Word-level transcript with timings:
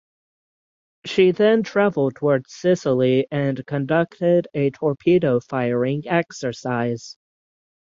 She 1.05 1.29
then 1.29 1.61
traveled 1.61 2.15
toward 2.15 2.49
Sicily 2.49 3.27
and 3.29 3.63
conducted 3.67 4.47
a 4.51 4.71
torpedo-firing 4.71 6.07
exercise. 6.07 7.17